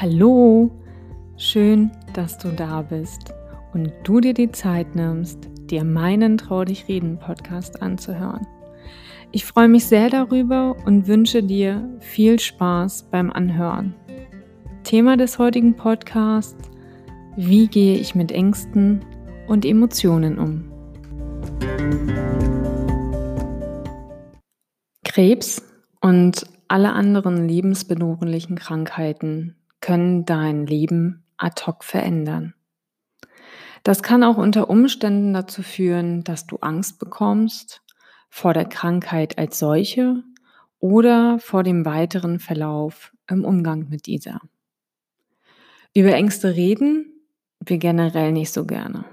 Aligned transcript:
Hallo, 0.00 0.70
schön, 1.36 1.90
dass 2.14 2.38
du 2.38 2.50
da 2.50 2.82
bist 2.82 3.34
und 3.74 3.90
du 4.04 4.20
dir 4.20 4.32
die 4.32 4.52
Zeit 4.52 4.94
nimmst, 4.94 5.48
dir 5.68 5.82
meinen 5.82 6.38
Trau 6.38 6.64
dich 6.64 6.86
reden 6.86 7.18
Podcast 7.18 7.82
anzuhören. 7.82 8.46
Ich 9.32 9.44
freue 9.44 9.66
mich 9.66 9.86
sehr 9.86 10.08
darüber 10.08 10.76
und 10.86 11.08
wünsche 11.08 11.42
dir 11.42 11.82
viel 11.98 12.38
Spaß 12.38 13.08
beim 13.10 13.32
Anhören. 13.32 13.92
Thema 14.84 15.16
des 15.16 15.40
heutigen 15.40 15.74
Podcasts, 15.74 16.70
wie 17.36 17.66
gehe 17.66 17.98
ich 17.98 18.14
mit 18.14 18.30
Ängsten 18.30 19.04
und 19.48 19.64
Emotionen 19.64 20.38
um? 20.38 20.70
Krebs 25.02 25.60
und 26.00 26.46
alle 26.68 26.92
anderen 26.92 27.48
lebensbedrohlichen 27.48 28.54
Krankheiten 28.54 29.56
können 29.88 30.26
dein 30.26 30.66
Leben 30.66 31.24
ad 31.38 31.62
hoc 31.64 31.82
verändern. 31.82 32.52
Das 33.84 34.02
kann 34.02 34.22
auch 34.22 34.36
unter 34.36 34.68
Umständen 34.68 35.32
dazu 35.32 35.62
führen, 35.62 36.24
dass 36.24 36.46
du 36.46 36.58
Angst 36.58 36.98
bekommst 36.98 37.80
vor 38.28 38.52
der 38.52 38.66
Krankheit 38.66 39.38
als 39.38 39.58
solche 39.58 40.22
oder 40.78 41.38
vor 41.38 41.62
dem 41.62 41.86
weiteren 41.86 42.38
Verlauf 42.38 43.14
im 43.30 43.46
Umgang 43.46 43.88
mit 43.88 44.04
dieser. 44.04 44.42
Über 45.94 46.12
Ängste 46.12 46.54
reden 46.54 47.06
wir 47.64 47.78
generell 47.78 48.32
nicht 48.32 48.52
so 48.52 48.66
gerne, 48.66 49.06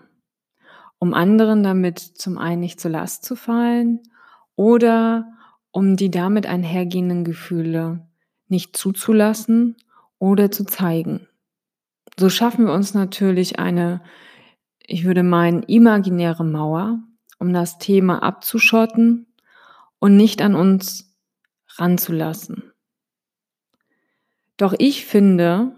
um 0.99 1.13
anderen 1.13 1.63
damit 1.63 1.99
zum 1.99 2.37
einen 2.37 2.59
nicht 2.59 2.81
zur 2.81 2.91
Last 2.91 3.23
zu 3.23 3.37
fallen 3.37 4.01
oder 4.57 5.31
um 5.71 5.95
die 5.95 6.11
damit 6.11 6.47
einhergehenden 6.47 7.23
Gefühle 7.23 8.05
nicht 8.49 8.75
zuzulassen 8.75 9.77
oder 10.19 10.51
zu 10.51 10.65
zeigen. 10.65 11.27
So 12.17 12.29
schaffen 12.29 12.65
wir 12.65 12.73
uns 12.73 12.93
natürlich 12.93 13.59
eine, 13.59 14.01
ich 14.79 15.05
würde 15.05 15.23
meinen, 15.23 15.63
imaginäre 15.63 16.45
Mauer, 16.45 16.99
um 17.39 17.51
das 17.53 17.77
Thema 17.77 18.23
abzuschotten 18.23 19.27
und 19.99 20.15
nicht 20.15 20.41
an 20.41 20.55
uns 20.55 21.15
ranzulassen. 21.77 22.71
Doch 24.57 24.73
ich 24.77 25.05
finde, 25.05 25.75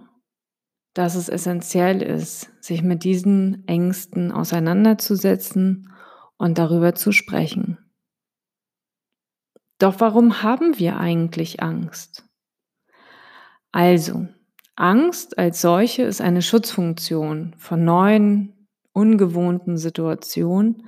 dass 0.93 1.15
es 1.15 1.29
essentiell 1.29 2.01
ist, 2.01 2.51
sich 2.63 2.83
mit 2.83 3.03
diesen 3.03 3.67
Ängsten 3.67 4.31
auseinanderzusetzen 4.31 5.91
und 6.37 6.57
darüber 6.57 6.93
zu 6.95 7.11
sprechen. 7.11 7.77
Doch 9.79 9.99
warum 9.99 10.41
haben 10.41 10.79
wir 10.79 10.97
eigentlich 10.97 11.61
Angst? 11.61 12.26
Also, 13.71 14.27
Angst 14.75 15.37
als 15.37 15.61
solche 15.61 16.03
ist 16.03 16.21
eine 16.21 16.41
Schutzfunktion 16.41 17.55
vor 17.57 17.77
neuen, 17.77 18.67
ungewohnten 18.93 19.77
Situationen, 19.77 20.87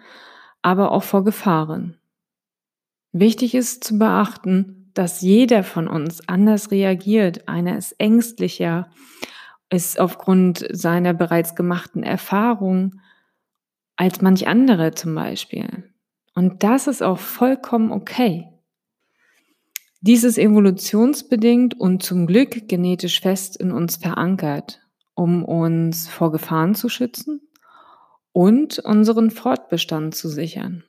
aber 0.61 0.91
auch 0.91 1.03
vor 1.03 1.23
Gefahren. 1.23 1.97
Wichtig 3.11 3.55
ist 3.55 3.83
zu 3.83 3.97
beachten, 3.97 4.91
dass 4.93 5.21
jeder 5.21 5.63
von 5.63 5.87
uns 5.87 6.27
anders 6.27 6.71
reagiert. 6.71 7.47
Einer 7.47 7.77
ist 7.77 7.93
ängstlicher, 7.99 8.89
ist 9.69 9.99
aufgrund 9.99 10.65
seiner 10.71 11.13
bereits 11.13 11.55
gemachten 11.55 12.03
Erfahrung 12.03 12.99
als 13.95 14.21
manch 14.21 14.47
andere 14.47 14.91
zum 14.91 15.15
Beispiel. 15.15 15.91
Und 16.35 16.63
das 16.63 16.87
ist 16.87 17.01
auch 17.03 17.19
vollkommen 17.19 17.91
okay. 17.91 18.47
Dies 20.01 20.23
ist 20.23 20.37
evolutionsbedingt 20.37 21.79
und 21.79 22.03
zum 22.03 22.25
Glück 22.25 22.69
genetisch 22.69 23.19
fest 23.19 23.57
in 23.57 23.71
uns 23.71 23.97
verankert, 23.97 24.81
um 25.13 25.43
uns 25.43 26.07
vor 26.07 26.31
Gefahren 26.31 26.73
zu 26.73 26.87
schützen 26.87 27.41
und 28.31 28.79
unseren 28.79 29.29
Fortbestand 29.29 30.15
zu 30.15 30.29
sichern. 30.29 30.83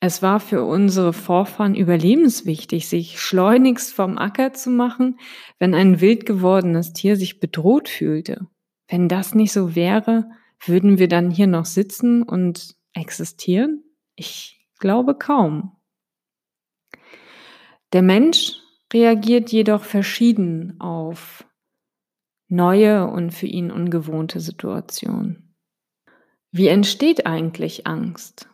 Es 0.00 0.22
war 0.22 0.40
für 0.40 0.62
unsere 0.62 1.12
Vorfahren 1.12 1.74
überlebenswichtig, 1.74 2.86
sich 2.88 3.18
schleunigst 3.20 3.92
vom 3.92 4.18
Acker 4.18 4.52
zu 4.52 4.70
machen, 4.70 5.18
wenn 5.58 5.74
ein 5.74 6.00
wild 6.00 6.26
gewordenes 6.26 6.92
Tier 6.92 7.16
sich 7.16 7.40
bedroht 7.40 7.88
fühlte. 7.88 8.46
Wenn 8.88 9.08
das 9.08 9.34
nicht 9.34 9.52
so 9.52 9.74
wäre, 9.74 10.30
würden 10.64 10.98
wir 10.98 11.08
dann 11.08 11.30
hier 11.30 11.46
noch 11.46 11.64
sitzen 11.64 12.22
und 12.22 12.76
existieren? 12.92 13.82
Ich 14.14 14.68
glaube 14.78 15.16
kaum. 15.16 15.75
Der 17.92 18.02
Mensch 18.02 18.54
reagiert 18.92 19.50
jedoch 19.52 19.84
verschieden 19.84 20.80
auf 20.80 21.44
neue 22.48 23.06
und 23.06 23.32
für 23.32 23.46
ihn 23.46 23.70
ungewohnte 23.70 24.40
Situationen. 24.40 25.54
Wie 26.52 26.68
entsteht 26.68 27.26
eigentlich 27.26 27.86
Angst? 27.86 28.48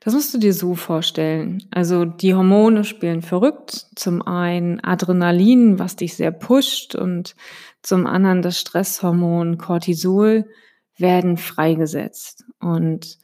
Das 0.00 0.14
musst 0.14 0.32
du 0.32 0.38
dir 0.38 0.54
so 0.54 0.76
vorstellen. 0.76 1.66
Also 1.72 2.04
die 2.04 2.34
Hormone 2.34 2.84
spielen 2.84 3.22
verrückt. 3.22 3.86
Zum 3.96 4.22
einen 4.22 4.78
Adrenalin, 4.84 5.80
was 5.80 5.96
dich 5.96 6.14
sehr 6.14 6.30
pusht 6.30 6.94
und 6.94 7.34
zum 7.82 8.06
anderen 8.06 8.40
das 8.40 8.60
Stresshormon 8.60 9.58
Cortisol 9.58 10.48
werden 10.96 11.36
freigesetzt. 11.36 12.44
Und 12.60 13.18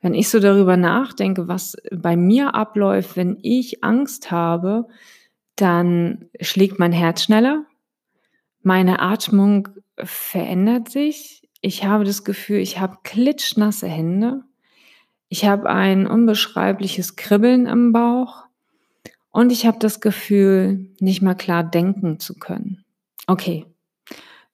wenn 0.00 0.14
ich 0.14 0.28
so 0.28 0.40
darüber 0.40 0.76
nachdenke, 0.76 1.48
was 1.48 1.76
bei 1.92 2.16
mir 2.16 2.54
abläuft, 2.54 3.16
wenn 3.16 3.38
ich 3.42 3.84
Angst 3.84 4.30
habe, 4.30 4.86
dann 5.56 6.30
schlägt 6.40 6.78
mein 6.78 6.92
Herz 6.92 7.22
schneller, 7.22 7.64
meine 8.62 9.00
Atmung 9.00 9.68
verändert 9.96 10.88
sich, 10.88 11.48
ich 11.60 11.84
habe 11.84 12.04
das 12.04 12.24
Gefühl, 12.24 12.58
ich 12.58 12.80
habe 12.80 12.98
klitschnasse 13.04 13.86
Hände, 13.86 14.42
ich 15.28 15.44
habe 15.44 15.68
ein 15.70 16.06
unbeschreibliches 16.06 17.16
Kribbeln 17.16 17.66
im 17.66 17.92
Bauch. 17.92 18.44
Und 19.30 19.52
ich 19.52 19.64
habe 19.64 19.78
das 19.78 20.00
Gefühl, 20.00 20.88
nicht 20.98 21.22
mal 21.22 21.36
klar 21.36 21.62
denken 21.62 22.18
zu 22.18 22.34
können. 22.34 22.84
Okay, 23.28 23.64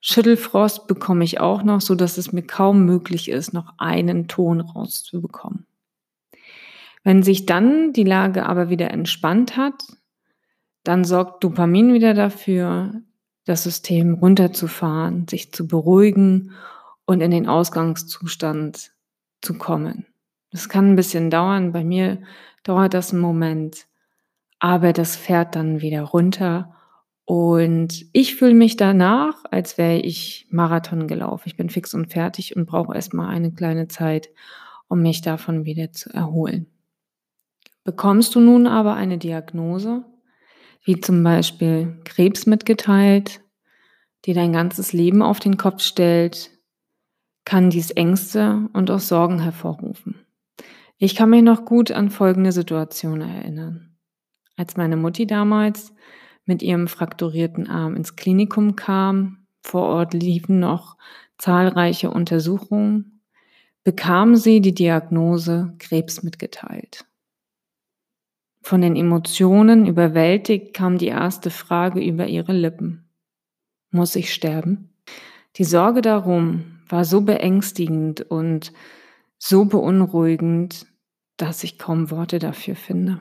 Schüttelfrost 0.01 0.87
bekomme 0.87 1.25
ich 1.25 1.41
auch 1.41 1.62
noch, 1.62 1.81
so 1.81 1.95
dass 1.95 2.19
es 2.19 2.33
mir 2.33 2.43
kaum 2.43 2.84
möglich 2.84 3.31
ist, 3.31 3.53
noch 3.53 3.75
einen 3.79 4.29
Ton 4.29 4.61
rauszubekommen. 4.61 5.67
Wenn 7.03 7.23
sich 7.23 7.47
dann 7.47 7.93
die 7.93 8.05
Lage 8.05 8.47
aber 8.47 8.69
wieder 8.69 8.91
entspannt 8.91 9.56
hat, 9.56 9.85
dann 10.85 11.05
sorgt 11.05 11.43
Dopamin 11.43 11.93
wieder 11.93 12.15
dafür, 12.15 13.01
das 13.45 13.62
System 13.62 14.15
runterzufahren, 14.15 15.27
sich 15.29 15.53
zu 15.53 15.67
beruhigen 15.67 16.53
und 17.05 17.21
in 17.21 17.31
den 17.31 17.49
Ausgangszustand 17.49 18.93
zu 19.41 19.55
kommen. 19.55 20.06
Das 20.51 20.69
kann 20.69 20.93
ein 20.93 20.97
bisschen 20.97 21.31
dauern. 21.31 21.73
Bei 21.73 21.85
mir 21.85 22.23
dauert 22.65 22.95
das 22.95 23.12
einen 23.12 23.23
Moment, 23.23 23.87
aber 24.59 24.93
das 24.93 25.17
fährt 25.17 25.55
dann 25.55 25.81
wieder 25.81 26.03
runter 26.03 26.75
und 27.26 28.06
ich 28.12 28.37
fühle 28.37 28.54
mich 28.54 28.76
danach, 28.76 29.34
als 29.50 29.78
wäre 29.78 29.98
ich 29.98 30.47
Marathon 30.48 31.09
gelaufen. 31.09 31.42
Ich 31.47 31.56
bin 31.56 31.69
fix 31.69 31.92
und 31.92 32.12
fertig 32.12 32.54
und 32.54 32.66
brauche 32.66 32.94
erstmal 32.94 33.34
eine 33.34 33.53
kleine 33.53 33.88
Zeit, 33.88 34.31
um 34.87 35.03
mich 35.03 35.22
davon 35.22 35.64
wieder 35.64 35.91
zu 35.91 36.09
erholen. 36.10 36.66
Bekommst 37.82 38.37
du 38.37 38.41
nun 38.41 38.69
aber 38.69 38.94
eine 38.94 39.19
Diagnose, 39.19 40.04
wie 40.84 41.00
zum 41.00 41.25
Beispiel 41.25 41.98
Krebs 42.04 42.47
mitgeteilt, 42.47 43.41
die 44.25 44.32
dein 44.32 44.53
ganzes 44.53 44.93
Leben 44.93 45.20
auf 45.20 45.41
den 45.41 45.56
Kopf 45.56 45.82
stellt, 45.82 46.53
kann 47.44 47.70
dies 47.70 47.91
Ängste 47.91 48.69
und 48.72 48.88
auch 48.88 49.00
Sorgen 49.00 49.41
hervorrufen. 49.41 50.26
Ich 50.97 51.16
kann 51.16 51.31
mich 51.31 51.43
noch 51.43 51.64
gut 51.64 51.91
an 51.91 52.10
folgende 52.10 52.53
Situation 52.53 53.20
erinnern. 53.20 53.97
Als 54.56 54.76
meine 54.76 54.97
Mutti 54.97 55.26
damals 55.26 55.93
mit 56.46 56.62
ihrem 56.62 56.88
frakturierten 56.88 57.69
Arm 57.69 57.96
ins 57.96 58.16
Klinikum 58.16 58.76
kam. 58.76 59.46
Vor 59.62 59.82
Ort 59.82 60.14
liefen 60.14 60.60
noch 60.60 60.96
zahlreiche 61.38 62.10
Untersuchungen, 62.10 63.20
bekam 63.84 64.37
sie 64.37 64.60
die 64.60 64.75
Diagnose 64.75 65.75
Krebs 65.78 66.22
mitgeteilt. 66.22 67.04
Von 68.62 68.81
den 68.81 68.96
Emotionen 68.96 69.87
überwältigt 69.87 70.75
kam 70.75 70.98
die 70.98 71.06
erste 71.06 71.50
Frage 71.50 72.00
über 72.00 72.26
ihre 72.26 72.52
Lippen. 72.52 73.08
Muss 73.90 74.16
ich 74.16 74.32
sterben? 74.32 74.90
Die 75.56 75.64
Sorge 75.64 76.02
darum 76.02 76.81
war 76.88 77.04
so 77.04 77.20
beängstigend 77.20 78.22
und 78.22 78.72
so 79.38 79.64
beunruhigend, 79.64 80.87
dass 81.37 81.64
ich 81.64 81.78
kaum 81.78 82.10
Worte 82.10 82.38
dafür 82.38 82.76
finde. 82.76 83.20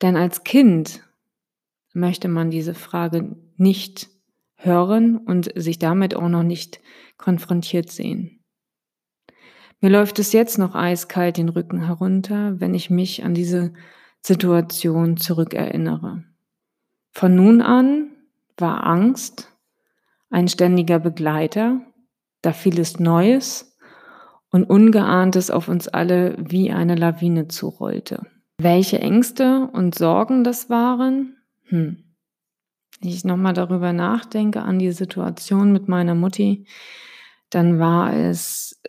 Denn 0.00 0.16
als 0.16 0.44
Kind 0.44 1.02
möchte 1.98 2.28
man 2.28 2.50
diese 2.50 2.74
Frage 2.74 3.36
nicht 3.56 4.08
hören 4.56 5.16
und 5.16 5.50
sich 5.54 5.78
damit 5.78 6.14
auch 6.14 6.28
noch 6.28 6.42
nicht 6.42 6.80
konfrontiert 7.16 7.90
sehen. 7.90 8.40
Mir 9.80 9.90
läuft 9.90 10.18
es 10.18 10.32
jetzt 10.32 10.58
noch 10.58 10.74
eiskalt 10.74 11.36
den 11.36 11.48
Rücken 11.48 11.84
herunter, 11.84 12.60
wenn 12.60 12.74
ich 12.74 12.90
mich 12.90 13.24
an 13.24 13.34
diese 13.34 13.72
Situation 14.22 15.16
zurückerinnere. 15.16 16.24
Von 17.12 17.34
nun 17.36 17.62
an 17.62 18.10
war 18.56 18.84
Angst 18.84 19.52
ein 20.30 20.48
ständiger 20.48 20.98
Begleiter, 20.98 21.80
da 22.42 22.52
vieles 22.52 22.98
Neues 22.98 23.76
und 24.50 24.64
Ungeahntes 24.64 25.50
auf 25.50 25.68
uns 25.68 25.88
alle 25.88 26.36
wie 26.38 26.72
eine 26.72 26.96
Lawine 26.96 27.48
zurollte. 27.48 28.26
Welche 28.58 28.98
Ängste 28.98 29.68
und 29.72 29.94
Sorgen 29.94 30.42
das 30.42 30.68
waren? 30.68 31.37
Hm. 31.68 32.04
Ich 33.00 33.24
nochmal 33.24 33.52
darüber 33.52 33.92
nachdenke 33.92 34.62
an 34.62 34.78
die 34.78 34.90
Situation 34.90 35.72
mit 35.72 35.88
meiner 35.88 36.14
Mutti, 36.14 36.66
dann 37.50 37.78
war 37.78 38.12
es 38.12 38.80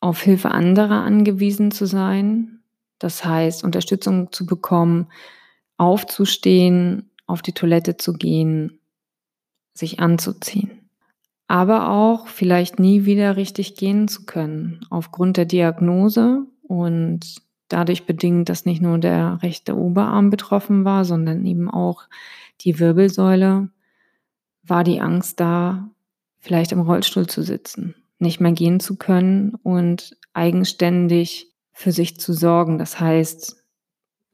auf 0.00 0.20
Hilfe 0.20 0.50
anderer 0.50 1.02
angewiesen 1.02 1.70
zu 1.70 1.86
sein. 1.86 2.62
Das 2.98 3.24
heißt, 3.24 3.64
Unterstützung 3.64 4.30
zu 4.32 4.44
bekommen, 4.44 5.08
aufzustehen, 5.78 7.10
auf 7.26 7.40
die 7.42 7.52
Toilette 7.52 7.96
zu 7.96 8.12
gehen, 8.12 8.80
sich 9.74 10.00
anzuziehen. 10.00 10.90
Aber 11.46 11.90
auch 11.90 12.28
vielleicht 12.28 12.78
nie 12.78 13.06
wieder 13.06 13.36
richtig 13.36 13.74
gehen 13.74 14.06
zu 14.08 14.24
können, 14.24 14.86
aufgrund 14.90 15.36
der 15.36 15.46
Diagnose 15.46 16.46
und 16.62 17.42
dadurch 17.72 18.04
bedingt, 18.04 18.48
dass 18.48 18.66
nicht 18.66 18.82
nur 18.82 18.98
der 18.98 19.42
rechte 19.42 19.76
Oberarm 19.76 20.30
betroffen 20.30 20.84
war, 20.84 21.04
sondern 21.04 21.44
eben 21.46 21.70
auch 21.70 22.02
die 22.60 22.78
Wirbelsäule, 22.78 23.70
war 24.62 24.84
die 24.84 25.00
Angst 25.00 25.40
da, 25.40 25.88
vielleicht 26.38 26.72
im 26.72 26.80
Rollstuhl 26.80 27.26
zu 27.26 27.42
sitzen, 27.42 27.94
nicht 28.18 28.40
mehr 28.40 28.52
gehen 28.52 28.80
zu 28.80 28.96
können 28.96 29.54
und 29.62 30.16
eigenständig 30.32 31.48
für 31.72 31.92
sich 31.92 32.18
zu 32.18 32.32
sorgen. 32.32 32.78
Das 32.78 33.00
heißt, 33.00 33.62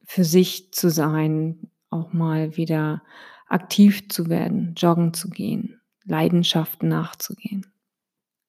für 0.04 0.24
sich 0.24 0.72
zu 0.72 0.90
sein, 0.90 1.70
auch 1.90 2.12
mal 2.12 2.56
wieder 2.56 3.02
aktiv 3.48 4.08
zu 4.08 4.28
werden, 4.28 4.74
joggen 4.76 5.14
zu 5.14 5.30
gehen, 5.30 5.80
Leidenschaften 6.04 6.88
nachzugehen. 6.88 7.66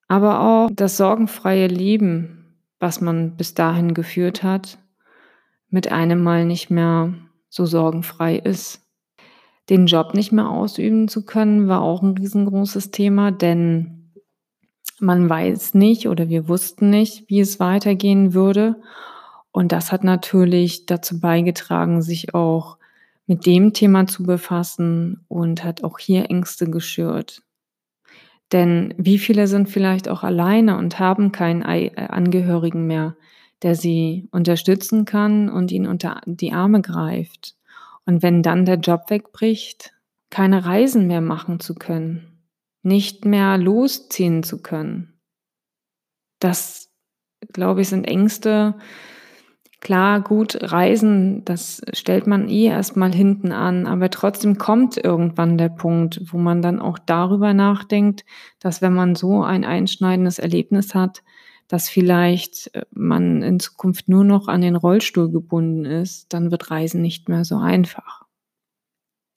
Aber 0.08 0.40
auch 0.42 0.70
das 0.72 0.98
sorgenfreie 0.98 1.68
Leben, 1.68 2.37
was 2.80 3.02
man 3.02 3.36
bis 3.36 3.54
dahin 3.54 3.94
geführt 3.94 4.44
hat, 4.44 4.78
mit 5.70 5.92
einem 5.92 6.22
Mal 6.22 6.46
nicht 6.46 6.70
mehr 6.70 7.14
so 7.50 7.66
sorgenfrei 7.66 8.38
ist. 8.38 8.82
Den 9.70 9.88
Job 9.88 10.14
nicht 10.14 10.32
mehr 10.32 10.50
ausüben 10.50 11.08
zu 11.08 11.26
können, 11.26 11.68
war 11.68 11.82
auch 11.82 12.02
ein 12.02 12.18
riesengroßes 12.18 12.92
Thema, 12.92 13.32
denn 13.32 14.14
man 15.00 15.30
weiß 15.30 15.74
nicht 15.74 16.08
oder 16.08 16.30
wir 16.30 16.48
wussten 16.48 16.90
nicht, 16.90 17.30
wie 17.30 17.40
es 17.40 17.60
weitergehen 17.60 18.34
würde. 18.34 18.82
Und 19.52 19.72
das 19.72 19.92
hat 19.92 20.04
natürlich 20.04 20.86
dazu 20.86 21.20
beigetragen, 21.20 22.02
sich 22.02 22.34
auch 22.34 22.78
mit 23.26 23.46
dem 23.46 23.74
Thema 23.74 24.08
zu 24.08 24.24
befassen 24.24 25.26
und 25.28 25.64
hat 25.64 25.84
auch 25.84 26.00
hier 26.00 26.30
Ängste 26.30 26.70
geschürt. 26.70 27.42
Denn 28.52 28.94
wie 28.98 29.18
viele 29.18 29.48
sind 29.48 29.70
vielleicht 29.70 30.08
auch 30.08 30.24
alleine 30.24 30.78
und 30.78 31.00
haben 31.00 31.32
keinen 31.32 31.64
äh, 31.64 31.92
Angehörigen 31.96 32.88
mehr, 32.88 33.16
der 33.62 33.76
sie 33.76 34.28
unterstützen 34.32 35.06
kann 35.06 35.50
und 35.50 35.72
ihnen 35.72 35.88
unter 35.88 36.22
die 36.26 36.54
Arme 36.54 36.82
greift. 36.82 37.56
Und 38.06 38.24
wenn 38.24 38.44
dann 38.44 38.66
der 38.66 38.78
Job 38.78 39.10
wegbricht, 39.10 39.94
keine 40.30 40.66
Reisen 40.66 41.08
mehr 41.08 41.22
machen 41.22 41.60
zu 41.60 41.76
können, 41.76 42.42
nicht 42.84 43.26
mehr 43.26 43.58
losziehen 43.58 44.44
zu 44.44 44.62
können. 44.62 45.20
Das, 46.40 46.90
glaube 47.52 47.82
ich, 47.82 47.90
sind 47.90 48.06
Ängste, 48.06 48.76
Klar, 49.80 50.22
gut, 50.22 50.58
Reisen, 50.60 51.46
das 51.46 51.82
stellt 51.94 52.26
man 52.26 52.50
eh 52.50 52.66
erstmal 52.66 53.14
hinten 53.14 53.52
an, 53.52 53.86
aber 53.86 54.10
trotzdem 54.10 54.58
kommt 54.58 54.98
irgendwann 54.98 55.58
der 55.58 55.70
Punkt, 55.70 56.20
wo 56.32 56.38
man 56.40 56.64
dann 56.64 56.80
auch 56.80 56.98
darüber 56.98 57.54
nachdenkt, 57.54 58.26
dass 58.60 58.82
wenn 58.82 58.94
man 58.94 59.14
so 59.14 59.44
ein 59.44 59.64
einschneidendes 59.64 60.40
Erlebnis 60.40 60.96
hat, 60.96 61.22
dass 61.68 61.90
vielleicht 61.90 62.74
äh, 62.74 62.86
man 62.92 63.44
in 63.44 63.60
Zukunft 63.60 64.10
nur 64.10 64.24
noch 64.24 64.48
an 64.48 64.62
den 64.62 64.76
Rollstuhl 64.76 65.32
gebunden 65.32 65.86
ist, 65.86 66.34
dann 66.34 66.50
wird 66.50 66.72
Reisen 66.72 67.02
nicht 67.02 67.30
mehr 67.30 67.46
so 67.46 67.58
einfach. 67.58 68.26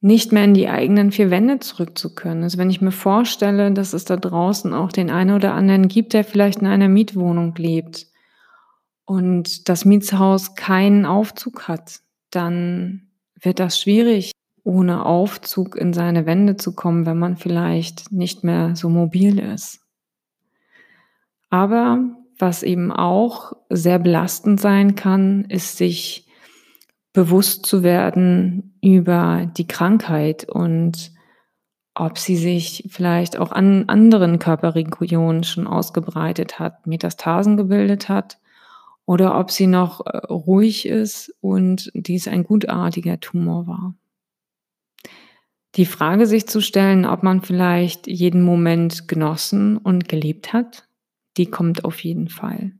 Nicht 0.00 0.32
mehr 0.32 0.44
in 0.44 0.54
die 0.54 0.68
eigenen 0.68 1.12
vier 1.12 1.30
Wände 1.30 1.58
zurück 1.58 1.98
zu 1.98 2.14
können. 2.14 2.42
Also 2.42 2.56
wenn 2.56 2.70
ich 2.70 2.80
mir 2.80 2.92
vorstelle, 2.92 3.70
dass 3.72 3.92
es 3.92 4.06
da 4.06 4.16
draußen 4.16 4.72
auch 4.72 4.92
den 4.92 5.10
einen 5.10 5.36
oder 5.36 5.52
anderen 5.52 5.88
gibt, 5.88 6.14
der 6.14 6.24
vielleicht 6.24 6.60
in 6.60 6.66
einer 6.66 6.88
Mietwohnung 6.88 7.54
lebt, 7.56 8.09
und 9.10 9.68
das 9.68 9.84
Mietshaus 9.84 10.54
keinen 10.54 11.04
Aufzug 11.04 11.66
hat, 11.66 11.98
dann 12.30 13.08
wird 13.34 13.58
das 13.58 13.80
schwierig, 13.80 14.30
ohne 14.62 15.04
Aufzug 15.04 15.74
in 15.74 15.92
seine 15.92 16.26
Wände 16.26 16.56
zu 16.56 16.76
kommen, 16.76 17.06
wenn 17.06 17.18
man 17.18 17.36
vielleicht 17.36 18.12
nicht 18.12 18.44
mehr 18.44 18.76
so 18.76 18.88
mobil 18.88 19.40
ist. 19.40 19.80
Aber 21.48 21.98
was 22.38 22.62
eben 22.62 22.92
auch 22.92 23.54
sehr 23.68 23.98
belastend 23.98 24.60
sein 24.60 24.94
kann, 24.94 25.44
ist 25.46 25.76
sich 25.76 26.28
bewusst 27.12 27.66
zu 27.66 27.82
werden 27.82 28.78
über 28.80 29.50
die 29.56 29.66
Krankheit 29.66 30.48
und 30.48 31.10
ob 31.96 32.16
sie 32.16 32.36
sich 32.36 32.86
vielleicht 32.90 33.36
auch 33.36 33.50
an 33.50 33.88
anderen 33.88 34.38
Körperregionen 34.38 35.42
schon 35.42 35.66
ausgebreitet 35.66 36.60
hat, 36.60 36.86
Metastasen 36.86 37.56
gebildet 37.56 38.08
hat 38.08 38.39
oder 39.10 39.36
ob 39.40 39.50
sie 39.50 39.66
noch 39.66 40.06
äh, 40.06 40.18
ruhig 40.28 40.86
ist 40.86 41.34
und 41.40 41.90
dies 41.94 42.28
ein 42.28 42.44
gutartiger 42.44 43.18
Tumor 43.18 43.66
war. 43.66 43.94
Die 45.74 45.84
Frage 45.84 46.26
sich 46.26 46.46
zu 46.46 46.60
stellen, 46.60 47.04
ob 47.04 47.24
man 47.24 47.42
vielleicht 47.42 48.06
jeden 48.06 48.40
Moment 48.40 49.08
genossen 49.08 49.78
und 49.78 50.08
gelebt 50.08 50.52
hat, 50.52 50.86
die 51.38 51.46
kommt 51.46 51.84
auf 51.84 52.04
jeden 52.04 52.28
Fall. 52.28 52.70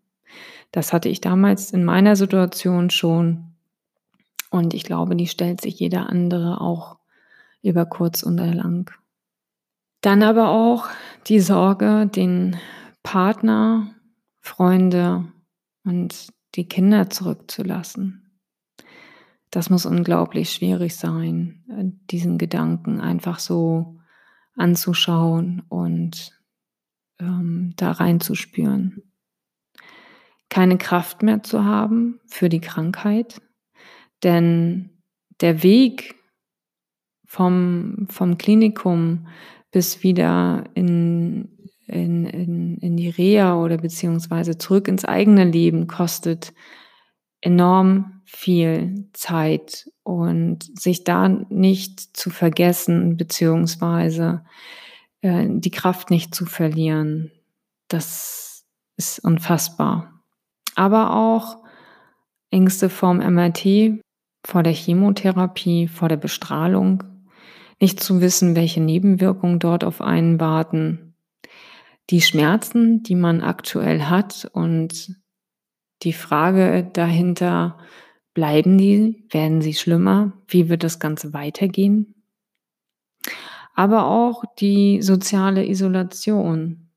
Das 0.71 0.93
hatte 0.93 1.09
ich 1.09 1.21
damals 1.21 1.73
in 1.73 1.85
meiner 1.85 2.15
Situation 2.15 2.91
schon 2.91 3.57
und 4.51 4.73
ich 4.73 4.85
glaube, 4.85 5.17
die 5.17 5.27
stellt 5.27 5.61
sich 5.61 5.81
jeder 5.81 6.09
andere 6.11 6.61
auch 6.61 6.99
über 7.61 7.87
kurz 7.87 8.25
oder 8.25 8.55
lang. 8.55 8.89
Dann 10.01 10.23
aber 10.23 10.51
auch 10.51 10.87
die 11.27 11.41
Sorge, 11.41 12.07
den 12.07 12.57
Partner, 13.03 13.93
Freunde, 14.39 15.25
und 15.85 16.29
die 16.55 16.69
Kinder 16.69 17.11
zurückzulassen. 17.11 18.39
Das 19.51 19.71
muss 19.71 19.87
unglaublich 19.87 20.53
schwierig 20.53 20.97
sein, 20.97 21.65
diesen 22.11 22.39
Gedanken 22.39 23.01
einfach 23.01 23.39
so 23.39 23.99
anzuschauen 24.55 25.63
und 25.69 26.41
ähm, 27.19 27.73
da 27.77 27.93
reinzuspüren. 27.93 29.03
Keine 30.49 30.79
Kraft 30.79 31.23
mehr 31.23 31.43
zu 31.43 31.65
haben 31.65 32.21
für 32.27 32.49
die 32.49 32.61
Krankheit, 32.61 33.41
denn 34.23 35.03
der 35.41 35.63
Weg 35.63 36.15
vom, 37.27 38.07
vom 38.09 38.39
Klinikum 38.39 39.29
bis 39.71 40.03
wieder 40.03 40.65
in 40.75 41.60
in, 41.91 42.27
in, 42.27 42.77
in 42.79 42.97
die 42.97 43.09
Reha 43.09 43.57
oder 43.57 43.77
beziehungsweise 43.77 44.59
zurück 44.59 44.89
ins 44.89 45.05
eigene 45.05 45.45
Leben 45.45 45.87
kostet 45.87 46.53
enorm 47.41 48.23
viel 48.25 49.09
Zeit. 49.13 49.91
Und 50.03 50.79
sich 50.79 51.05
da 51.05 51.29
nicht 51.29 52.17
zu 52.17 52.31
vergessen 52.31 53.17
beziehungsweise 53.17 54.45
äh, 55.23 55.47
die 55.49 55.71
Kraft 55.71 56.11
nicht 56.11 56.35
zu 56.35 56.47
verlieren, 56.47 57.31
das 57.89 58.65
ist 58.97 59.19
unfassbar. 59.21 60.23
Aber 60.75 61.15
auch 61.15 61.59
Ängste 62.51 62.89
vorm 62.89 63.19
MRT, 63.19 64.01
vor 64.45 64.63
der 64.63 64.73
Chemotherapie, 64.73 65.89
vor 65.89 66.09
der 66.09 66.17
Bestrahlung, 66.17 67.05
nicht 67.81 68.01
zu 68.01 68.21
wissen, 68.21 68.57
welche 68.57 68.81
Nebenwirkungen 68.81 69.59
dort 69.59 69.85
auf 69.85 70.01
einen 70.01 70.41
warten, 70.41 71.10
die 72.11 72.21
Schmerzen, 72.21 73.03
die 73.03 73.15
man 73.15 73.41
aktuell 73.41 74.03
hat 74.03 74.51
und 74.53 75.15
die 76.03 76.13
Frage 76.13 76.89
dahinter, 76.93 77.79
bleiben 78.35 78.79
die, 78.79 79.27
werden 79.31 79.61
sie 79.61 79.75
schlimmer, 79.75 80.33
wie 80.49 80.69
wird 80.69 80.83
das 80.83 80.99
Ganze 80.99 81.33
weitergehen? 81.33 82.15
Aber 83.75 84.07
auch 84.07 84.45
die 84.59 85.03
soziale 85.03 85.67
Isolation, 85.67 86.91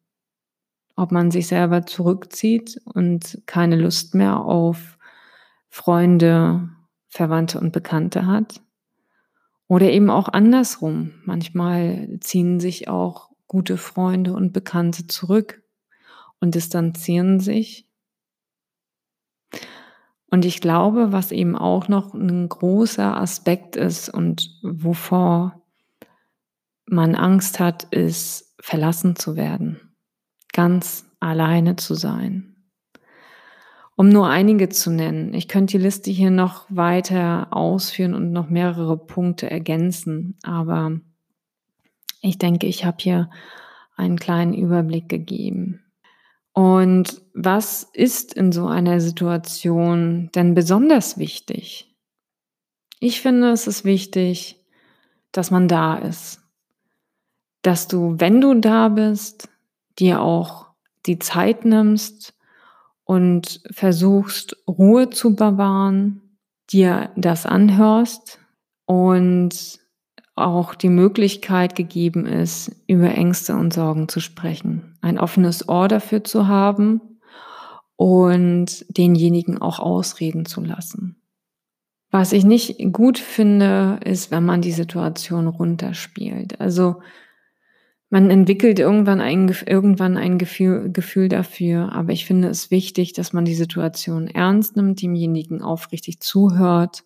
ob 0.96 1.12
man 1.12 1.32
sich 1.32 1.48
selber 1.48 1.86
zurückzieht 1.86 2.82
und 2.86 3.42
keine 3.46 3.76
Lust 3.76 4.16
mehr 4.16 4.40
auf 4.40 4.98
Freunde, 5.70 6.70
Verwandte 7.08 7.60
und 7.60 7.72
Bekannte 7.72 8.26
hat. 8.26 8.62
Oder 9.68 9.92
eben 9.92 10.10
auch 10.10 10.28
andersrum. 10.28 11.14
Manchmal 11.26 12.18
ziehen 12.20 12.60
sich 12.60 12.90
auch 12.90 13.33
gute 13.54 13.78
Freunde 13.78 14.34
und 14.34 14.52
Bekannte 14.52 15.06
zurück 15.06 15.62
und 16.40 16.56
distanzieren 16.56 17.40
sich. 17.40 17.88
Und 20.32 20.44
ich 20.44 20.60
glaube, 20.60 21.12
was 21.12 21.32
eben 21.32 21.56
auch 21.56 21.88
noch 21.88 22.16
ein 22.16 22.50
großer 22.50 23.16
Aspekt 23.16 23.76
ist 23.76 24.10
und 24.10 24.50
wovor 24.64 25.62
man 26.88 27.14
Angst 27.14 27.60
hat, 27.60 27.84
ist 27.94 28.56
verlassen 28.60 29.16
zu 29.16 29.36
werden, 29.36 29.96
ganz 30.52 31.06
alleine 31.20 31.76
zu 31.76 31.94
sein. 31.94 32.56
Um 33.96 34.10
nur 34.10 34.30
einige 34.30 34.70
zu 34.70 34.90
nennen. 34.90 35.36
Ich 35.36 35.48
könnte 35.48 35.78
die 35.78 35.84
Liste 35.84 36.10
hier 36.10 36.32
noch 36.32 36.66
weiter 36.70 37.50
ausführen 37.52 38.16
und 38.16 38.32
noch 38.32 38.50
mehrere 38.50 38.98
Punkte 38.98 39.52
ergänzen, 39.52 40.40
aber 40.42 41.00
ich 42.24 42.38
denke, 42.38 42.68
ich 42.68 42.86
habe 42.86 42.98
hier 43.00 43.30
einen 43.96 44.18
kleinen 44.18 44.54
Überblick 44.54 45.10
gegeben. 45.10 45.84
Und 46.54 47.22
was 47.34 47.84
ist 47.94 48.34
in 48.34 48.52
so 48.52 48.66
einer 48.68 49.02
Situation 49.02 50.30
denn 50.34 50.54
besonders 50.54 51.18
wichtig? 51.18 51.94
Ich 53.00 53.22
finde, 53.22 53.52
es 53.52 53.68
ist 53.68 53.84
wichtig, 53.84 54.64
dass 55.34 55.52
man 55.52 55.68
da 55.68 55.96
ist. 55.96 56.42
Dass 57.62 57.88
du, 57.88 58.16
wenn 58.18 58.40
du 58.40 58.54
da 58.54 58.88
bist, 58.88 59.50
dir 60.00 60.22
auch 60.22 60.68
die 61.06 61.20
Zeit 61.20 61.66
nimmst 61.66 62.34
und 63.04 63.62
versuchst, 63.70 64.56
Ruhe 64.66 65.10
zu 65.10 65.36
bewahren, 65.36 66.22
dir 66.72 67.12
das 67.18 67.46
anhörst 67.46 68.40
und 68.86 69.83
auch 70.36 70.74
die 70.74 70.90
Möglichkeit 70.90 71.76
gegeben 71.76 72.26
ist, 72.26 72.76
über 72.88 73.14
Ängste 73.14 73.56
und 73.56 73.74
Sorgen 73.74 74.08
zu 74.08 74.20
sprechen, 74.20 74.98
ein 75.02 75.20
offenes 75.20 75.70
Ohr 75.70 75.88
dafür 75.88 76.24
zu 76.24 76.48
haben 76.48 77.02
und 77.96 78.86
denjenigen 78.90 79.62
auch 79.62 79.80
ausreden 79.80 80.46
zu 80.46 80.62
lassen. 80.62 81.18
Was 82.10 82.34
ich 82.34 82.46
nicht 82.46 82.78
gut 82.92 83.18
finde, 83.18 84.00
ist, 84.04 84.32
wenn 84.32 84.46
man 84.46 84.62
die 84.62 84.72
Situation 84.72 85.48
runterspielt. 85.48 86.60
Also 86.62 87.02
man 88.10 88.30
entwickelt 88.30 88.78
irgendwann 88.78 89.22
ein, 89.22 89.56
irgendwann 89.66 90.18
ein 90.18 90.38
Gefühl, 90.38 90.92
Gefühl 90.92 91.30
dafür, 91.30 91.92
aber 91.92 92.12
ich 92.12 92.26
finde 92.26 92.50
es 92.50 92.70
wichtig, 92.70 93.14
dass 93.14 93.34
man 93.34 93.46
die 93.46 93.56
Situation 93.56 94.28
ernst 94.28 94.76
nimmt, 94.76 95.02
demjenigen 95.02 95.64
aufrichtig 95.64 96.20
zuhört 96.20 97.04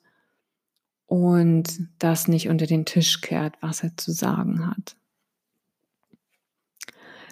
und 1.07 1.79
das 1.99 2.27
nicht 2.27 2.49
unter 2.49 2.67
den 2.67 2.85
Tisch 2.85 3.21
kehrt, 3.21 3.55
was 3.61 3.83
er 3.83 3.97
zu 3.97 4.11
sagen 4.11 4.67
hat. 4.67 4.95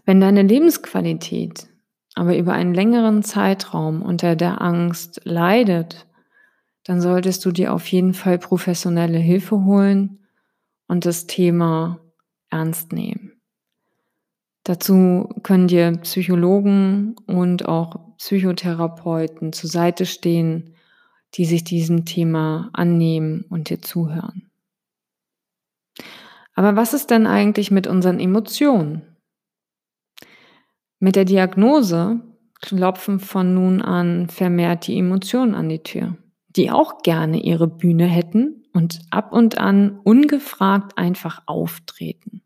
Wenn 0.05 0.19
deine 0.19 0.41
Lebensqualität 0.41 1.67
aber 2.15 2.37
über 2.37 2.53
einen 2.53 2.73
längeren 2.73 3.23
Zeitraum 3.23 4.01
unter 4.01 4.35
der 4.37 4.61
Angst 4.61 5.21
leidet, 5.25 6.07
dann 6.85 7.01
solltest 7.01 7.43
du 7.43 7.51
dir 7.51 7.73
auf 7.73 7.85
jeden 7.87 8.13
Fall 8.13 8.37
professionelle 8.37 9.17
Hilfe 9.17 9.65
holen 9.65 10.19
und 10.87 11.05
das 11.05 11.27
Thema 11.27 11.99
ernst 12.49 12.93
nehmen. 12.93 13.33
Dazu 14.63 15.29
können 15.43 15.67
dir 15.67 15.91
Psychologen 16.03 17.15
und 17.27 17.67
auch 17.67 18.15
Psychotherapeuten 18.17 19.51
zur 19.51 19.69
Seite 19.69 20.05
stehen, 20.05 20.74
die 21.35 21.45
sich 21.45 21.63
diesem 21.63 22.05
Thema 22.05 22.69
annehmen 22.73 23.45
und 23.49 23.69
dir 23.69 23.81
zuhören. 23.81 24.49
Aber 26.53 26.75
was 26.75 26.93
ist 26.93 27.11
denn 27.11 27.27
eigentlich 27.27 27.71
mit 27.71 27.87
unseren 27.87 28.19
Emotionen? 28.19 29.01
Mit 30.99 31.17
der 31.17 31.25
Diagnose 31.25 32.21
klopfen 32.61 33.19
von 33.19 33.53
nun 33.53 33.81
an 33.81 34.29
vermehrt 34.29 34.87
die 34.87 34.97
Emotionen 34.97 35.53
an 35.53 35.67
die 35.67 35.83
Tür, 35.83 36.17
die 36.55 36.71
auch 36.71 37.01
gerne 37.03 37.41
ihre 37.41 37.67
Bühne 37.67 38.05
hätten 38.05 38.63
und 38.73 39.01
ab 39.09 39.33
und 39.33 39.57
an 39.57 39.99
ungefragt 40.03 40.97
einfach 40.97 41.43
auftreten. 41.45 42.41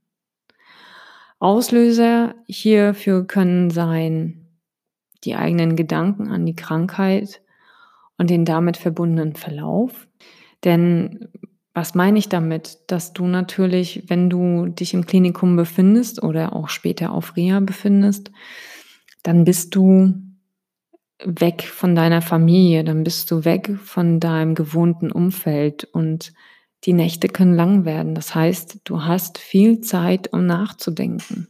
Auslöser 1.37 2.35
hierfür 2.47 3.25
können 3.25 3.69
sein 3.69 4.47
die 5.23 5.35
eigenen 5.35 5.75
Gedanken 5.75 6.27
an 6.27 6.45
die 6.45 6.55
Krankheit 6.55 7.41
und 8.19 8.29
den 8.29 8.45
damit 8.45 8.77
verbundenen 8.77 9.33
Verlauf. 9.33 10.07
Denn 10.63 11.29
was 11.73 11.95
meine 11.95 12.19
ich 12.19 12.29
damit? 12.29 12.79
Dass 12.87 13.13
du 13.13 13.25
natürlich, 13.25 14.03
wenn 14.07 14.29
du 14.29 14.67
dich 14.67 14.93
im 14.93 15.05
Klinikum 15.05 15.55
befindest 15.55 16.21
oder 16.21 16.55
auch 16.55 16.69
später 16.69 17.11
auf 17.11 17.35
Reha 17.35 17.61
befindest, 17.61 18.31
dann 19.23 19.45
bist 19.45 19.75
du 19.75 20.13
weg 21.23 21.63
von 21.63 21.95
deiner 21.95 22.21
Familie, 22.21 22.83
dann 22.83 23.03
bist 23.03 23.31
du 23.31 23.45
weg 23.45 23.77
von 23.83 24.19
deinem 24.19 24.55
gewohnten 24.55 25.11
Umfeld 25.11 25.85
und 25.85 26.33
die 26.85 26.93
Nächte 26.93 27.27
können 27.27 27.55
lang 27.55 27.85
werden. 27.85 28.15
Das 28.15 28.35
heißt, 28.35 28.81
du 28.85 29.03
hast 29.03 29.37
viel 29.37 29.81
Zeit, 29.81 30.31
um 30.31 30.45
nachzudenken. 30.45 31.49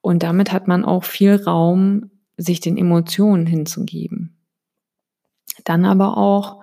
Und 0.00 0.22
damit 0.22 0.52
hat 0.52 0.68
man 0.68 0.84
auch 0.84 1.04
viel 1.04 1.34
Raum, 1.34 2.10
sich 2.36 2.60
den 2.60 2.76
Emotionen 2.76 3.46
hinzugeben. 3.46 4.36
Dann 5.64 5.84
aber 5.84 6.16
auch 6.16 6.62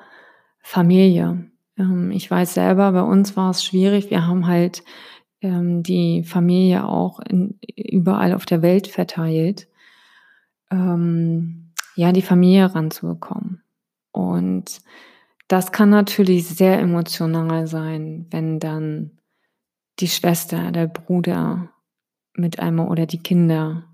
Familie. 0.62 1.50
Ähm, 1.78 2.12
ich 2.12 2.30
weiß 2.30 2.54
selber, 2.54 2.92
bei 2.92 3.02
uns 3.02 3.36
war 3.36 3.52
es 3.52 3.64
schwierig. 3.64 4.10
Wir 4.10 4.28
haben 4.28 4.48
halt 4.48 4.84
ähm, 5.42 5.84
die 5.84 6.24
Familie 6.24 6.86
auch 6.86 7.20
überall 7.76 8.34
auf 8.34 8.46
der 8.46 8.62
Welt 8.62 8.88
verteilt. 8.88 9.68
Ähm, 10.72 11.72
ja, 11.96 12.12
die 12.12 12.22
Familie 12.22 12.74
ranzubekommen. 12.74 13.64
Und 14.12 14.82
das 15.48 15.72
kann 15.72 15.90
natürlich 15.90 16.48
sehr 16.48 16.80
emotional 16.80 17.68
sein, 17.68 18.28
wenn 18.30 18.60
dann 18.60 19.12
die 20.00 20.08
Schwester, 20.08 20.72
der 20.72 20.88
Bruder 20.88 21.70
mit 22.34 22.60
einmal 22.60 22.88
oder 22.88 23.06
die 23.06 23.18
Kinder 23.18 23.89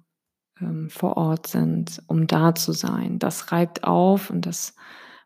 ähm, 0.62 0.90
vor 0.90 1.18
Ort 1.18 1.48
sind, 1.48 2.02
um 2.08 2.28
da 2.28 2.56
zu 2.56 2.72
sein. 2.72 3.20
Das 3.20 3.52
reibt 3.52 3.84
auf 3.84 4.30
und 4.30 4.46
das 4.46 4.76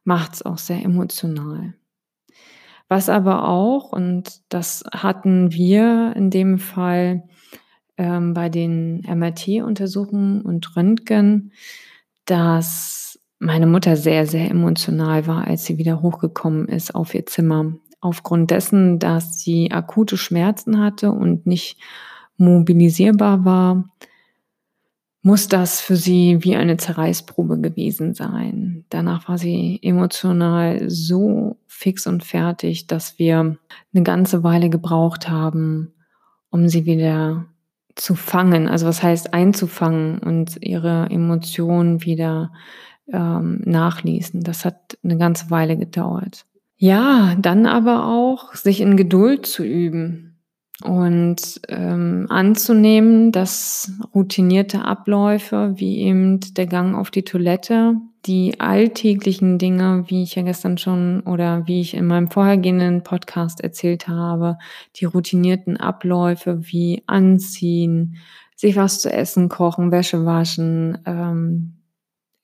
macht 0.04 0.34
es 0.36 0.42
auch 0.42 0.58
sehr 0.58 0.84
emotional. 0.84 1.74
Was 2.88 3.08
aber 3.08 3.48
auch, 3.48 3.92
und 3.92 4.42
das 4.50 4.84
hatten 4.92 5.52
wir 5.52 6.14
in 6.16 6.32
dem 6.32 6.58
Fall 6.58 7.24
ähm, 7.98 8.34
bei 8.34 8.50
den 8.50 9.02
MRT-Untersuchungen 9.02 10.42
und 10.42 10.76
Röntgen, 10.76 11.52
dass 12.26 13.20
meine 13.38 13.68
Mutter 13.68 13.96
sehr, 13.96 14.26
sehr 14.26 14.50
emotional 14.50 15.28
war, 15.28 15.46
als 15.46 15.66
sie 15.66 15.78
wieder 15.78 16.02
hochgekommen 16.02 16.68
ist 16.68 16.96
auf 16.96 17.14
ihr 17.14 17.26
Zimmer. 17.26 17.74
Aufgrund 18.02 18.52
dessen, 18.52 18.98
dass 18.98 19.40
sie 19.40 19.72
akute 19.72 20.18
Schmerzen 20.18 20.80
hatte 20.80 21.12
und 21.12 21.46
nicht 21.46 21.78
mobilisierbar 22.38 23.46
war, 23.46 23.90
muss 25.30 25.48
das 25.48 25.80
für 25.80 25.96
sie 25.96 26.40
wie 26.42 26.56
eine 26.56 26.78
Zerreißprobe 26.78 27.60
gewesen 27.60 28.16
sein. 28.16 28.86
Danach 28.90 29.30
war 29.30 29.38
sie 29.38 29.80
emotional 29.84 30.90
so 30.90 31.58
fix 31.68 32.08
und 32.08 32.24
fertig, 32.24 32.88
dass 32.88 33.20
wir 33.20 33.56
eine 33.94 34.04
ganze 34.04 34.44
Weile 34.44 34.72
gebraucht 34.72 35.30
haben, 35.30 35.94
um 36.50 36.68
sie 36.68 36.88
wieder 36.88 37.46
zu 37.94 38.16
fangen. 38.16 38.68
Also 38.68 38.88
was 38.88 39.04
heißt 39.04 39.36
einzufangen 39.36 40.18
und 40.18 40.58
ihre 40.62 41.12
Emotionen 41.12 42.04
wieder 42.04 42.52
ähm, 43.14 43.62
nachließen. 43.66 44.42
Das 44.42 44.66
hat 44.66 44.98
eine 45.04 45.20
ganze 45.20 45.52
Weile 45.52 45.78
gedauert. 45.78 46.48
Ja, 46.76 47.36
dann 47.40 47.68
aber 47.68 48.08
auch 48.08 48.56
sich 48.56 48.82
in 48.82 48.98
Geduld 48.98 49.46
zu 49.46 49.64
üben 49.64 50.29
und 50.84 51.60
ähm, 51.68 52.28
anzunehmen, 52.30 53.32
dass 53.32 53.92
routinierte 54.16 54.86
Abläufe 54.86 55.74
wie 55.76 56.00
eben 56.00 56.40
der 56.54 56.68
Gang 56.68 56.96
auf 56.96 57.12
die 57.12 57.24
Toilette, 57.24 57.96
die 58.26 58.60
alltäglichen 58.60 59.58
Dinge, 59.58 60.06
wie 60.08 60.24
ich 60.24 60.36
ja 60.36 60.44
gestern 60.44 60.78
schon 60.78 61.22
oder 61.22 61.68
wie 61.68 61.82
ich 61.82 61.94
in 61.94 62.06
meinem 62.06 62.30
vorhergehenden 62.30 63.04
Podcast 63.04 63.62
erzählt 63.62 64.08
habe, 64.08 64.58
die 64.96 65.06
routinierten 65.06 65.78
Abläufe 65.78 66.60
wie 66.72 67.04
Anziehen, 67.08 68.18
sich 68.56 68.76
was 68.76 69.02
zu 69.02 69.12
essen 69.12 69.50
kochen, 69.50 69.92
Wäsche 69.92 70.26
waschen, 70.26 70.98
ähm, 71.06 71.78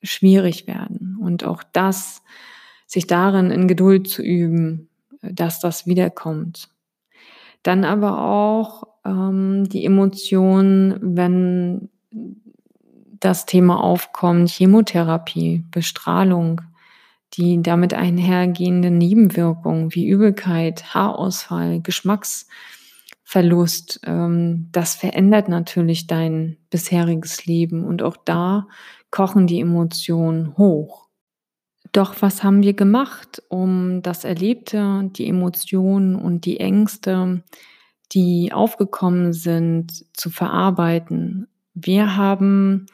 schwierig 0.02 0.66
werden. 0.66 1.16
Und 1.20 1.44
auch 1.44 1.62
das, 1.72 2.22
sich 2.86 3.06
darin 3.06 3.50
in 3.50 3.66
Geduld 3.66 4.08
zu 4.08 4.22
üben, 4.22 4.88
dass 5.22 5.60
das 5.60 5.86
wiederkommt. 5.86 6.68
Dann 7.66 7.84
aber 7.84 8.22
auch 8.22 8.84
ähm, 9.04 9.68
die 9.68 9.84
Emotionen, 9.84 10.96
wenn 11.00 11.88
das 13.18 13.44
Thema 13.44 13.82
aufkommt, 13.82 14.50
Chemotherapie, 14.50 15.64
Bestrahlung, 15.72 16.60
die 17.34 17.60
damit 17.60 17.92
einhergehende 17.92 18.92
Nebenwirkungen 18.92 19.92
wie 19.92 20.06
Übelkeit, 20.06 20.94
Haarausfall, 20.94 21.80
Geschmacksverlust, 21.80 23.98
ähm, 24.04 24.68
das 24.70 24.94
verändert 24.94 25.48
natürlich 25.48 26.06
dein 26.06 26.58
bisheriges 26.70 27.46
Leben 27.46 27.84
und 27.84 28.00
auch 28.00 28.16
da 28.24 28.68
kochen 29.10 29.48
die 29.48 29.58
Emotionen 29.58 30.56
hoch. 30.56 31.05
Doch 31.96 32.20
was 32.20 32.44
haben 32.44 32.62
wir 32.62 32.74
gemacht, 32.74 33.42
um 33.48 34.02
das 34.02 34.24
Erlebte, 34.24 35.08
die 35.16 35.26
Emotionen 35.26 36.14
und 36.14 36.44
die 36.44 36.60
Ängste, 36.60 37.42
die 38.12 38.52
aufgekommen 38.52 39.32
sind, 39.32 40.04
zu 40.14 40.28
verarbeiten. 40.28 41.48
Wir 41.72 42.14
haben 42.14 42.84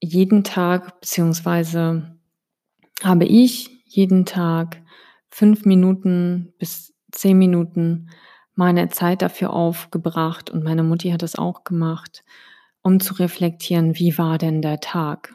jeden 0.00 0.42
Tag, 0.42 1.02
beziehungsweise 1.02 2.16
habe 3.02 3.26
ich 3.26 3.68
jeden 3.84 4.24
Tag 4.24 4.80
fünf 5.28 5.66
Minuten 5.66 6.54
bis 6.58 6.94
zehn 7.12 7.36
Minuten 7.36 8.08
meine 8.54 8.88
Zeit 8.88 9.20
dafür 9.20 9.52
aufgebracht 9.52 10.48
und 10.48 10.64
meine 10.64 10.82
Mutti 10.82 11.10
hat 11.10 11.22
es 11.22 11.36
auch 11.36 11.62
gemacht, 11.62 12.24
um 12.80 13.00
zu 13.00 13.12
reflektieren, 13.12 13.98
wie 13.98 14.16
war 14.16 14.38
denn 14.38 14.62
der 14.62 14.80
Tag? 14.80 15.34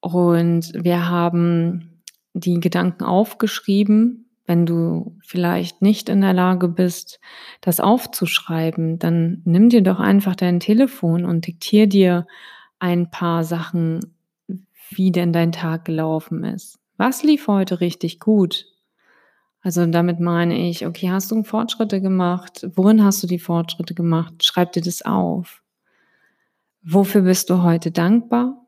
Und 0.00 0.72
wir 0.74 1.08
haben 1.08 2.02
die 2.32 2.60
Gedanken 2.60 3.04
aufgeschrieben. 3.04 4.26
Wenn 4.46 4.66
du 4.66 5.16
vielleicht 5.22 5.80
nicht 5.80 6.08
in 6.08 6.22
der 6.22 6.32
Lage 6.32 6.68
bist, 6.68 7.20
das 7.60 7.78
aufzuschreiben, 7.78 8.98
dann 8.98 9.42
nimm 9.44 9.68
dir 9.68 9.82
doch 9.82 10.00
einfach 10.00 10.34
dein 10.34 10.58
Telefon 10.58 11.24
und 11.24 11.46
diktier 11.46 11.86
dir 11.86 12.26
ein 12.80 13.10
paar 13.10 13.44
Sachen, 13.44 14.00
wie 14.90 15.12
denn 15.12 15.32
dein 15.32 15.52
Tag 15.52 15.84
gelaufen 15.84 16.42
ist. 16.42 16.80
Was 16.96 17.22
lief 17.22 17.46
heute 17.46 17.80
richtig 17.80 18.18
gut? 18.18 18.66
Also 19.62 19.84
damit 19.86 20.20
meine 20.20 20.68
ich, 20.68 20.86
okay, 20.86 21.10
hast 21.10 21.30
du 21.30 21.42
Fortschritte 21.44 22.00
gemacht? 22.00 22.66
Worin 22.74 23.04
hast 23.04 23.22
du 23.22 23.26
die 23.26 23.38
Fortschritte 23.38 23.94
gemacht? 23.94 24.42
Schreib 24.42 24.72
dir 24.72 24.82
das 24.82 25.02
auf. 25.02 25.62
Wofür 26.82 27.22
bist 27.22 27.50
du 27.50 27.62
heute 27.62 27.90
dankbar? 27.90 28.59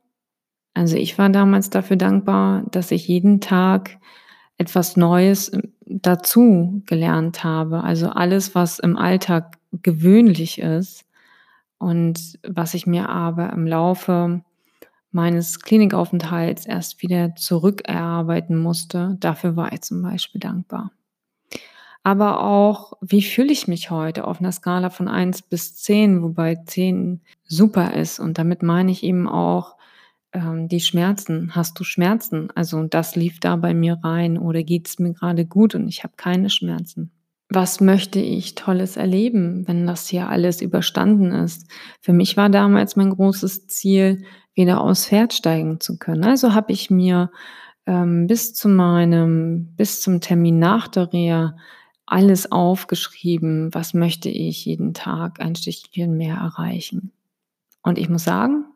Also 0.75 0.97
ich 0.97 1.19
war 1.19 1.29
damals 1.29 1.71
dafür 1.71 1.97
dankbar, 1.97 2.65
dass 2.71 2.91
ich 2.91 3.07
jeden 3.09 3.41
Tag 3.41 3.99
etwas 4.59 4.97
Neues 4.97 5.49
äh, 5.51 5.63
dazu 5.87 6.83
gelernt 6.87 7.45
habe. 7.45 7.85
Also 7.85 8.09
alles, 8.09 8.55
was 8.55 8.79
im 8.79 8.97
Alltag 8.97 9.59
gewöhnlich 9.73 10.61
ist 10.61 11.05
und 11.79 12.39
was 12.47 12.75
ich 12.75 12.87
mir 12.87 13.09
aber 13.09 13.53
im 13.53 13.67
Laufe 13.67 14.43
meines 15.11 15.61
Klinikaufenthalts 15.61 16.65
erst 16.65 17.03
wieder 17.03 17.35
zurückerarbeiten 17.35 18.57
musste, 18.57 19.17
dafür 19.21 19.57
war 19.57 19.73
ich 19.73 19.83
zum 19.83 20.01
Beispiel 20.01 20.41
dankbar. 20.41 20.91
Aber 22.03 22.43
auch, 22.43 22.95
wie 23.01 23.23
fühle 23.23 23.53
ich 23.53 23.69
mich 23.69 23.91
heute 23.91 24.27
auf 24.27 24.41
einer 24.41 24.53
Skala 24.53 24.91
von 24.91 25.07
eins 25.07 25.43
bis 25.43 25.77
zehn, 25.77 26.23
wobei 26.23 26.57
zehn 26.67 27.21
super 27.45 27.95
ist. 27.95 28.19
Und 28.19 28.39
damit 28.39 28.63
meine 28.63 28.91
ich 28.91 29.05
eben 29.05 29.29
auch, 29.29 29.77
ähm, 30.33 30.69
die 30.69 30.81
Schmerzen. 30.81 31.55
Hast 31.55 31.79
du 31.79 31.85
Schmerzen? 31.85 32.49
Also 32.55 32.83
das 32.85 33.17
lief 33.17 33.41
da 33.41 33.57
bei 33.57 33.75
mir 33.75 33.99
rein 34.03 34.39
oder 34.39 34.63
geht 34.63 34.89
es 34.89 34.99
mir 34.99 35.13
gerade 35.13 35.47
gut 35.47 35.75
und 35.75 35.89
ich 35.89 36.05
habe 36.05 36.15
keine 36.17 36.51
Schmerzen? 36.51 37.11
Was 37.49 37.81
möchte 37.81 38.19
ich 38.19 38.55
Tolles 38.55 38.97
erleben, 38.97 39.69
wenn 39.69 39.87
das 39.87 40.09
hier 40.09 40.29
alles 40.29 40.63
überstanden 40.63 41.33
ist? 41.33 41.71
Für 42.01 42.15
mich 42.15 42.37
war 42.37 42.49
damals 42.49 42.97
mein 42.97 43.11
großes 43.11 43.67
Ziel, 43.67 44.25
wieder 44.55 44.81
aufs 44.81 45.07
Pferd 45.07 45.33
steigen 45.33 45.81
zu 45.81 45.99
können. 45.99 46.25
Also 46.25 46.55
habe 46.55 46.73
ich 46.73 46.91
mir 46.91 47.31
ähm, 47.87 48.27
bis 48.27 48.55
zu 48.55 48.69
meinem, 48.69 49.75
bis 49.77 50.01
zum 50.01 50.21
Termin 50.21 50.59
nach 50.59 50.89
der 50.89 51.13
Reha 51.13 51.57
alles 52.07 52.53
aufgeschrieben, 52.53 53.73
was 53.73 53.95
möchte 53.95 54.29
ich 54.29 54.65
jeden 54.67 54.93
Tag 54.93 55.41
ein 55.41 55.55
Stückchen 55.55 56.17
mehr 56.17 56.37
erreichen. 56.37 57.13
Und 57.83 57.99
ich 57.99 58.09
muss 58.09 58.25
sagen, 58.25 58.67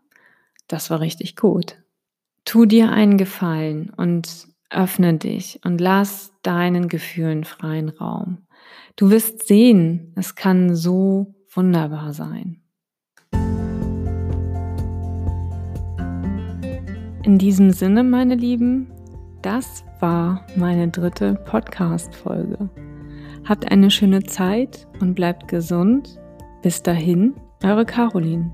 das 0.69 0.91
war 0.91 1.01
richtig 1.01 1.37
gut. 1.37 1.83
Tu 2.45 2.67
dir 2.67 2.91
einen 2.91 3.19
Gefallen 3.19 3.91
und 3.97 4.49
öffne 4.71 5.15
dich 5.15 5.61
und 5.65 5.81
lass 5.81 6.33
deinen 6.43 6.89
Gefühlen 6.89 7.45
freien 7.45 7.89
Raum. 7.89 8.47
Du 8.97 9.11
wirst 9.11 9.47
sehen, 9.47 10.13
es 10.17 10.35
kann 10.35 10.75
so 10.75 11.35
wunderbar 11.53 12.13
sein. 12.13 12.63
In 17.23 17.39
diesem 17.39 17.73
Sinne, 17.73 18.05
meine 18.05 18.37
Lieben, 18.37 18.93
das 19.43 19.85
war 20.01 20.47
meine 20.57 20.89
dritte 20.89 21.35
Podcast-Folge. 21.35 22.71
Habt 23.45 23.71
eine 23.71 23.91
schöne 23.91 24.23
Zeit 24.23 24.87
und 25.01 25.15
bleibt 25.15 25.49
gesund. 25.49 26.21
Bis 26.63 26.83
dahin, 26.83 27.35
eure 27.63 27.85
Caroline. 27.85 28.53